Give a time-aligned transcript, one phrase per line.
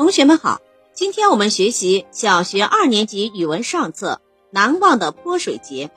[0.00, 0.62] 同学们好，
[0.94, 4.18] 今天我们学习小学二年级语文上册
[4.50, 5.88] 《难忘的泼水节》。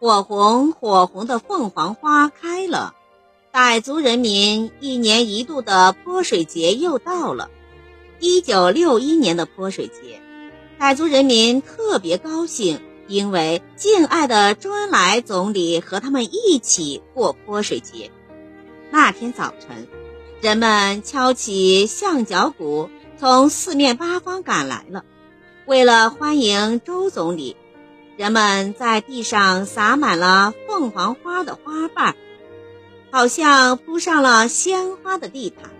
[0.00, 2.94] 火红火红的凤凰花开了，
[3.52, 7.50] 傣族人民一年一度的泼水节又到了。
[8.18, 10.18] 一九六一年的泼水节，
[10.80, 18.10] 傣族人民特别高兴，因为敬爱的周恩来总理和他们一起过泼水节。
[18.90, 19.86] 那天早晨，
[20.40, 22.88] 人们敲起象脚鼓，
[23.22, 25.04] 从四面八方赶来了。
[25.64, 27.56] 为了欢迎周总理。
[28.16, 32.16] 人们在地上撒满了凤凰花的花瓣，
[33.12, 35.70] 好像铺上了鲜花的地毯。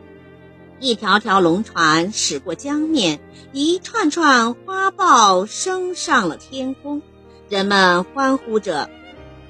[0.78, 3.19] 一条条龙船驶过江面，
[3.52, 7.02] 一串串花豹升上了天空。
[7.48, 8.88] 人们欢呼着：“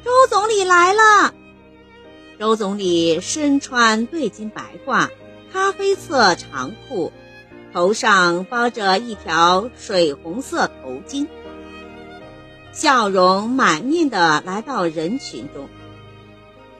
[0.02, 1.34] 周总理来了！”
[2.41, 5.11] 周总理身穿对襟白褂、
[5.52, 7.12] 咖啡色长裤，
[7.72, 11.27] 头上包着一条水红色头巾。
[12.72, 15.69] 笑容满面地来到人群中，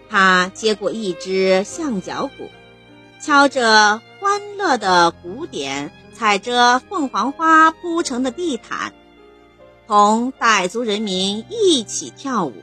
[0.09, 2.49] 他接过一只象脚鼓，
[3.21, 8.95] 敲着欢乐的鼓点，踩着凤凰花铺成的地毯，
[9.87, 12.55] 同傣族人民一起跳舞。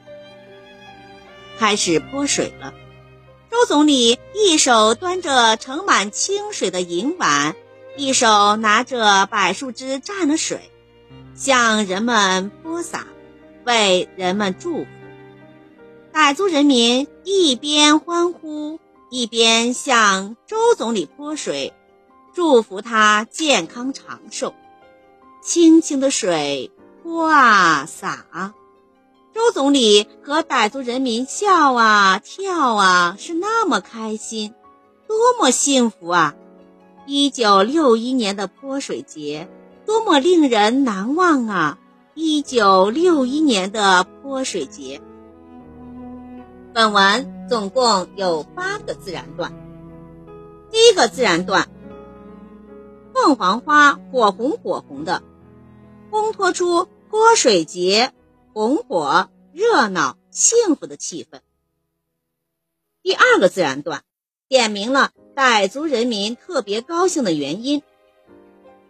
[1.60, 2.74] 开始泼水了，
[3.52, 7.56] 周总理一手端着盛满清水的银碗，
[7.98, 10.72] 一手拿着柏树枝蘸了水，
[11.36, 13.06] 向人们泼洒。
[13.66, 14.88] 为人们祝福，
[16.12, 18.80] 傣族人民一边欢呼，
[19.12, 21.74] 一边向周总理泼水，
[22.34, 24.56] 祝福他健康长寿。
[25.44, 26.72] 清清的水
[27.04, 28.54] 泼啊洒，
[29.36, 34.56] 周总理和傣族人民笑啊跳啊，是那么开心，
[35.08, 36.34] 多么幸福啊！
[37.12, 39.50] 一九六一年的泼水节，
[39.88, 41.80] 多么令人难忘啊！
[42.14, 45.02] 一九六一年的泼水节。
[46.72, 49.52] 本文总共有八个自然段。
[50.70, 51.68] 第一个自然段：
[53.12, 55.24] 凤凰花火红火红的，
[56.12, 58.14] 烘托出泼水节
[58.54, 61.40] 红火、热闹、幸福的气氛。
[63.02, 64.04] 第二个自然段：
[64.48, 67.82] 点明了傣族人民特别高兴的原因。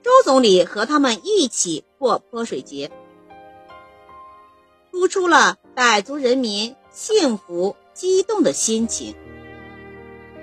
[0.02, 2.90] 周总理和他们一起过泼水节。
[4.90, 9.14] 突出了傣族人民幸福激动的心情。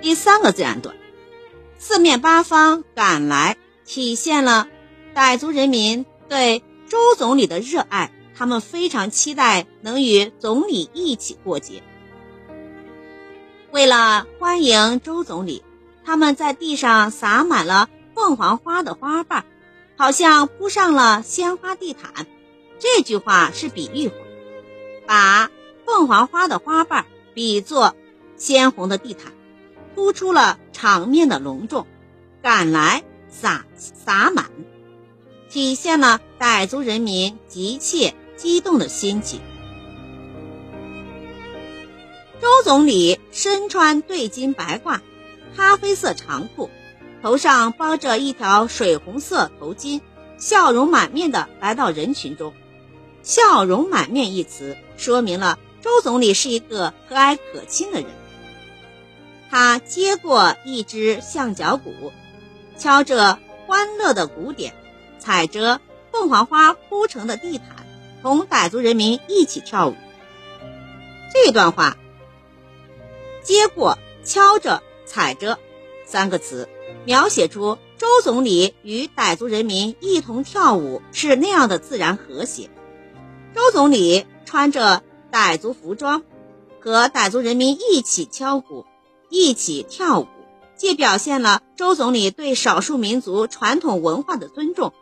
[0.01, 0.95] 第三个自然段，
[1.77, 4.69] 四面八方赶来，体现了
[5.13, 11.83] 傣族人民对周总理的热爱，他们非常期待能与总理一起过节。
[13.71, 15.61] 为了欢迎周总理，
[16.07, 19.43] 他们在地上撒满了凤凰花的花瓣，
[19.97, 22.25] 好像铺上了鲜花地毯。
[22.79, 24.15] 这句话是比喻话。
[25.05, 25.51] 把
[25.85, 27.93] 凤凰花的花瓣比作
[28.37, 29.33] 鲜红的地毯，
[29.95, 31.85] 突出了场面的隆重。
[32.41, 34.49] 赶来撒撒满，
[35.49, 39.41] 体现了傣族人民急切激动的心情。
[42.39, 45.01] 周总理身穿对襟白褂、
[45.57, 46.69] 咖啡色长裤，
[47.23, 50.01] 头上包着一条水红色头巾，
[50.37, 52.53] 笑容满面的来到人群中。
[53.23, 58.09] 笑容满面一词说明了周总理是一个和蔼可亲的人。
[59.49, 62.11] 他接过一只象脚鼓，
[62.77, 64.75] 敲着欢乐的鼓点，
[65.17, 65.81] 踩着
[66.11, 67.87] 凤凰花铺成的地毯，
[68.21, 69.95] 同傣族人民一起跳舞。
[71.33, 71.97] 这段话
[73.43, 75.57] ，“接过”“敲着”“踩着”
[76.05, 76.69] 三个词，
[77.05, 82.69] 描写出周总理与傣族人民一同跳舞是那样的自然和谐。
[83.55, 85.01] 周总理穿着
[85.31, 86.21] 傣族服装，
[86.79, 88.85] 和傣族人民一起敲鼓，
[89.29, 90.27] 一起跳舞，
[90.75, 94.93] 既表现了周总理对少数民族传统文化的尊重，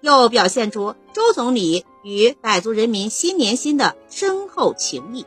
[0.00, 5.26] 又表现出周总理与傣族人民心连心的深厚情谊。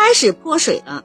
[0.00, 1.04] 开始泼水了，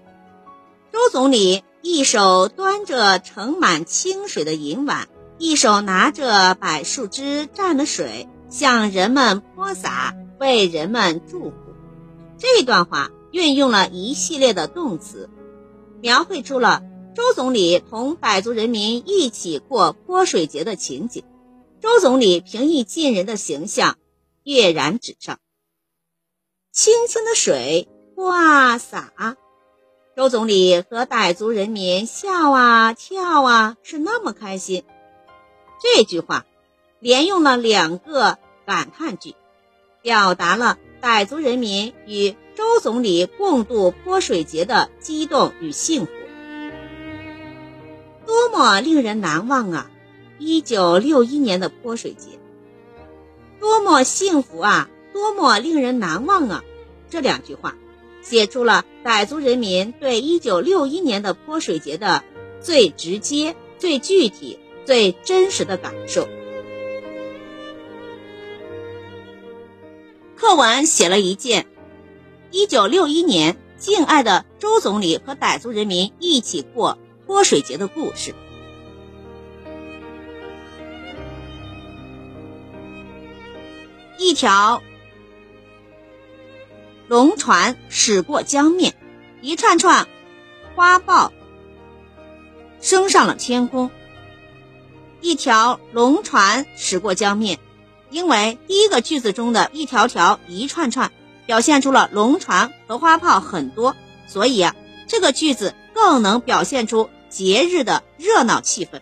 [0.92, 5.10] 周总理一手端着盛满清水的银碗。
[5.40, 11.56] 一手拿着柏树枝蘸了水，向人们泼洒，为人们祝福。
[12.38, 15.28] 这段话运用了一系列的动词，
[16.00, 16.84] 描绘出了
[17.16, 21.24] 周总理同傣族人民一起过泼水节的情景。
[21.81, 23.98] 周总理平易近人的形象
[24.44, 25.40] 跃然纸上。
[26.72, 29.36] 清清的水泼啊洒，
[30.15, 34.83] 周总理和傣族人民笑啊跳啊，是那么开心。
[35.81, 36.45] 这句话
[37.00, 39.36] 连用了两个感叹句，
[40.01, 46.12] 表达了傣族人民与周总理共度泼水节的激动与幸福。
[48.25, 49.92] 多么令人难忘啊！
[50.38, 52.39] 一九六一年的泼水节，
[53.59, 54.89] 多么幸福啊！
[55.12, 56.63] 多么令人难忘啊！
[57.09, 57.75] 这两句话，
[58.23, 62.23] 写出了傣族人民对一九六一年的泼水节的
[62.59, 64.57] 最直接、最具体。
[64.85, 66.27] 最真实的感受。
[70.35, 71.67] 课文写了一件
[72.51, 78.33] 一九六一年敬爱的周总理和傣族人民一起过泼水节的故事。
[84.19, 84.81] 一条
[87.07, 88.95] 龙船驶过江面，
[89.41, 90.07] 一串串
[90.75, 91.33] 花豹
[92.81, 93.91] 升上了天空。
[95.21, 97.59] 一条龙船驶过江面，
[98.09, 101.11] 因为第一个句子中的一条条、一串串，
[101.45, 103.95] 表现出了龙船和花炮很多，
[104.27, 104.75] 所以啊，
[105.07, 109.01] 这个句子更能表现出节日的热闹气氛。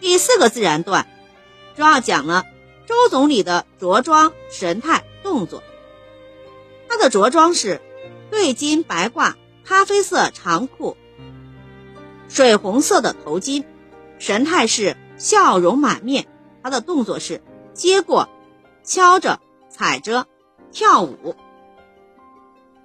[0.00, 1.08] 第四个自然段，
[1.76, 2.44] 主要讲了
[2.86, 5.62] 周总理的着装、神态、动作。
[6.88, 7.80] 他的着装是
[8.30, 10.96] 对襟白褂、咖啡色长裤、
[12.28, 13.64] 水红色的头巾。
[14.18, 16.26] 神态是笑容满面，
[16.62, 17.40] 他的动作是
[17.72, 18.28] 接过、
[18.82, 19.38] 敲着、
[19.70, 20.26] 踩着、
[20.72, 21.36] 跳舞。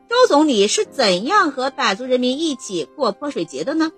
[0.08, 3.92] 周总理是怎样和傣族人民一起过泼水节的呢？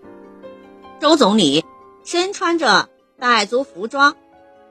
[1.01, 1.65] 周总理
[2.05, 2.87] 身穿着
[3.19, 4.15] 傣族服装，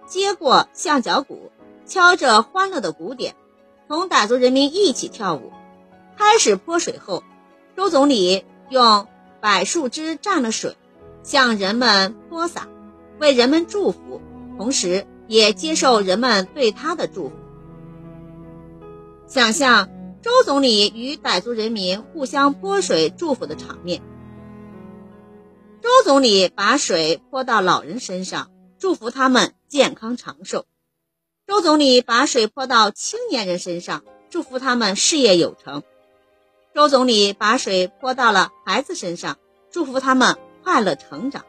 [0.07, 1.53] 接过象脚鼓，
[1.85, 3.37] 敲着欢乐的鼓点，
[3.89, 5.53] 同傣族人民一起跳舞。
[6.17, 7.23] 开始泼水后，
[7.77, 9.09] 周总理用
[9.41, 10.77] 柏树枝蘸了水。
[11.23, 12.69] 向人们泼洒，
[13.19, 14.21] 为人们祝福，
[14.59, 17.35] 同时也接受人们对他的祝福。
[19.27, 19.89] 想象
[20.21, 24.03] 周总理与傣族人民互相泼水祝福的场面。
[25.81, 30.67] 周总理把水泼到老人身上，祝福他们健康长寿；
[31.47, 35.83] 周总理把水泼到青年人身上，祝福他们事业有成；
[36.75, 39.39] 周总理把水泼到了孩子身上，
[39.71, 40.37] 祝福他们。
[40.65, 41.45] 快乐成长。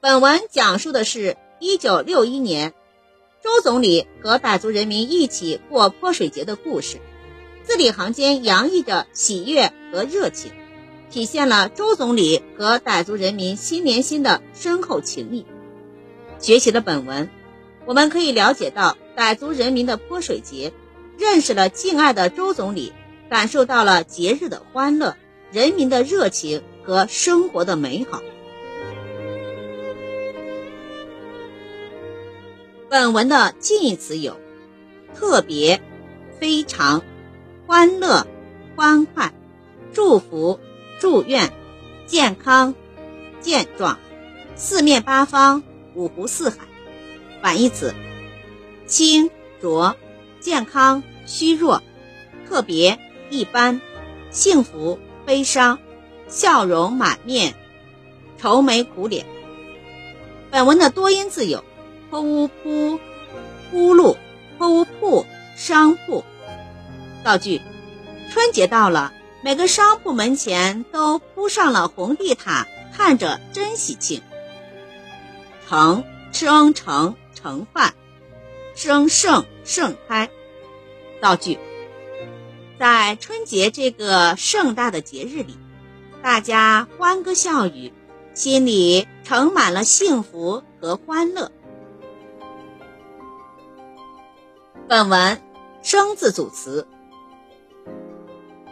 [0.00, 2.74] 本文讲述的是1961年，
[3.40, 6.98] 周总理和傣族人民一起过泼水节的故事，
[7.62, 10.50] 字里行间洋溢着喜悦和热情，
[11.08, 15.46] 体现了周总理和傣族人民心连心的深厚情谊。
[16.40, 17.30] 学习了本文，
[17.90, 20.72] 我们可以了解到傣族人民的泼水节，
[21.18, 22.92] 认识了敬爱的周总理，
[23.28, 25.16] 感受到了节日的欢乐，
[25.50, 26.62] 人民的热情。
[26.82, 28.22] 和生活的美好。
[32.88, 34.40] 本文的近义词有：
[35.14, 35.80] 特别、
[36.40, 37.02] 非常、
[37.66, 38.26] 欢乐、
[38.74, 39.32] 欢快、
[39.92, 40.58] 祝福、
[40.98, 41.52] 祝愿、
[42.06, 42.74] 健康、
[43.40, 43.98] 健壮、
[44.56, 45.62] 四面八方、
[45.94, 46.69] 五湖四海。
[47.42, 47.94] 反义词：
[48.86, 49.96] 轻、浊、
[50.40, 51.82] 健康、虚弱、
[52.48, 52.98] 特别、
[53.30, 53.80] 一般、
[54.30, 55.78] 幸福、悲伤。
[56.28, 57.56] 笑容满面，
[58.38, 59.26] 愁眉苦脸。
[60.48, 61.64] 本文的多音字有：
[62.08, 63.00] 铺屋铺、
[63.68, 64.16] 铺路、
[64.56, 66.24] 铺屋铺、商铺。
[67.24, 67.60] 造句：
[68.30, 72.64] 春节到了，每个商铺门前都铺上了红地毯，
[72.96, 74.22] 看着真喜庆。
[75.68, 77.94] 盛生盛盛饭，
[78.74, 80.30] 生盛盛开。
[81.20, 81.58] 造句：
[82.78, 85.58] 在春节这个盛大的节日里。
[86.22, 87.92] 大家欢歌笑语，
[88.34, 91.50] 心里盛满了幸福和欢乐。
[94.86, 95.40] 本文
[95.82, 96.86] 生字组词：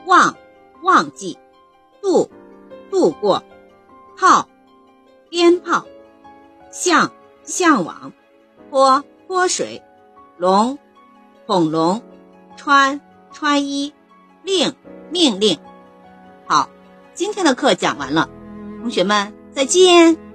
[0.05, 0.37] 忘
[0.83, 1.39] 忘记，
[2.03, 2.31] 度
[2.91, 3.43] 度过，
[4.17, 4.49] 炮
[5.31, 5.87] 鞭炮，
[6.71, 7.13] 向
[7.45, 8.13] 向往，
[8.79, 9.83] 泼泼水，
[10.37, 10.79] 龙
[11.49, 12.01] 恐龙，
[12.57, 13.01] 穿
[13.33, 13.93] 穿衣，
[14.45, 14.73] 令
[15.11, 15.59] 命令。
[16.47, 16.71] 好。
[17.13, 18.31] 今天的课讲完了，
[18.81, 20.28] 同学们再见。